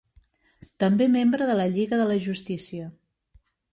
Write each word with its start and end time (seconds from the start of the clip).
També 0.83 1.07
membre 1.15 1.49
de 1.51 1.57
Lliga 1.75 1.99
de 2.01 2.07
la 2.13 2.19
Justícia. 2.29 2.89